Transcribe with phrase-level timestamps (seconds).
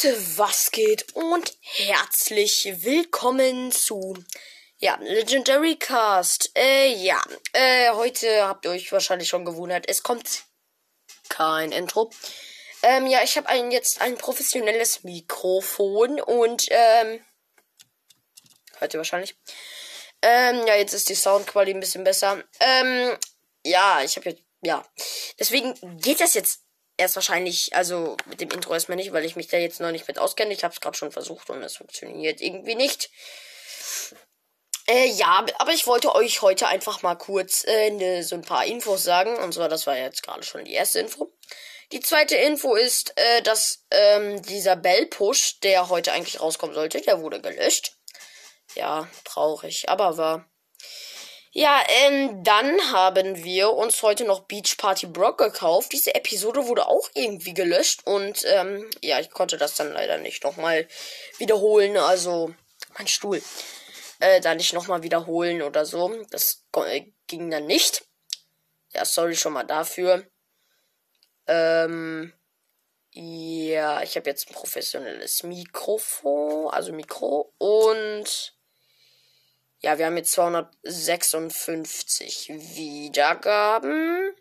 [0.00, 1.12] Leute, was geht?
[1.16, 4.14] Und herzlich willkommen zu
[4.78, 6.52] ja, Legendary Cast.
[6.56, 7.20] Äh, ja,
[7.52, 10.44] äh, heute habt ihr euch wahrscheinlich schon gewundert, es kommt
[11.28, 12.12] kein Intro.
[12.84, 17.24] Ähm, ja, ich habe jetzt ein professionelles Mikrofon und, ähm,
[18.78, 19.36] hört ihr wahrscheinlich.
[20.22, 22.44] Ähm, ja, jetzt ist die Soundqualität ein bisschen besser.
[22.60, 23.18] Ähm,
[23.64, 24.86] ja, ich habe jetzt, ja.
[25.40, 26.67] Deswegen geht das jetzt
[26.98, 30.06] erst wahrscheinlich, also mit dem Intro erstmal nicht, weil ich mich da jetzt noch nicht
[30.06, 30.52] mit auskenne.
[30.52, 33.10] Ich habe es gerade schon versucht und es funktioniert irgendwie nicht.
[34.86, 38.64] Äh, ja, aber ich wollte euch heute einfach mal kurz äh, ne, so ein paar
[38.64, 39.36] Infos sagen.
[39.36, 41.32] Und zwar, das war jetzt gerade schon die erste Info.
[41.92, 47.20] Die zweite Info ist, äh, dass ähm, dieser Bell-Push, der heute eigentlich rauskommen sollte, der
[47.22, 47.96] wurde gelöscht.
[48.74, 50.50] Ja, traurig, aber war.
[51.52, 55.92] Ja, ähm, dann haben wir uns heute noch Beach Party Brock gekauft.
[55.92, 60.44] Diese Episode wurde auch irgendwie gelöscht und ähm, ja, ich konnte das dann leider nicht
[60.44, 60.86] nochmal
[61.38, 61.96] wiederholen.
[61.96, 62.54] Also,
[62.96, 63.42] mein Stuhl.
[64.20, 66.22] Äh, da nicht nochmal wiederholen oder so.
[66.30, 68.04] Das äh, ging dann nicht.
[68.92, 70.26] Ja, sorry schon mal dafür.
[71.46, 72.32] Ähm,
[73.12, 78.57] ja, ich habe jetzt ein professionelles Mikrofon, also Mikro und
[79.80, 84.34] ja, wir haben jetzt 256 Wiedergaben.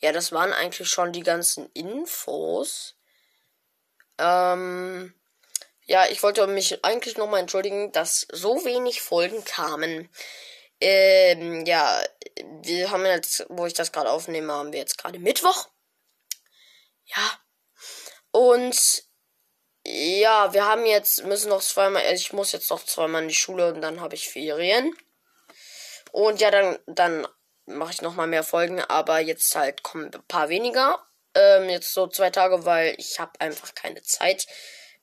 [0.00, 2.96] Ja, das waren eigentlich schon die ganzen Infos.
[4.18, 5.14] Ähm,
[5.84, 10.10] ja, ich wollte mich eigentlich nochmal entschuldigen, dass so wenig Folgen kamen.
[10.80, 12.02] Ähm, ja,
[12.62, 15.68] wir haben jetzt, wo ich das gerade aufnehme, haben wir jetzt gerade Mittwoch.
[17.04, 17.38] Ja.
[18.32, 19.04] Und
[19.84, 23.34] ja, wir haben jetzt, müssen noch zweimal, also ich muss jetzt noch zweimal in die
[23.34, 24.94] Schule und dann habe ich Ferien.
[26.12, 27.26] Und ja, dann, dann
[27.66, 31.04] mache ich nochmal mehr Folgen, aber jetzt halt kommen ein paar weniger.
[31.34, 34.46] Ähm, jetzt so zwei Tage, weil ich habe einfach keine Zeit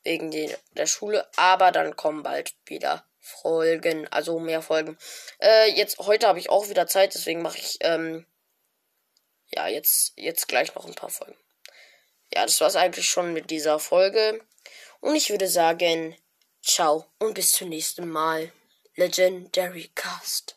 [0.02, 1.28] wegen die, der Schule.
[1.36, 4.96] Aber dann kommen bald wieder Folgen, also mehr Folgen.
[5.40, 8.26] Äh, jetzt, heute habe ich auch wieder Zeit, deswegen mache ich, ähm,
[9.52, 11.36] ja, jetzt, jetzt gleich noch ein paar Folgen.
[12.32, 14.40] Ja, das war's eigentlich schon mit dieser Folge.
[15.00, 16.16] Und ich würde sagen,
[16.62, 18.52] ciao und bis zum nächsten Mal.
[18.96, 20.56] Legendary Cast.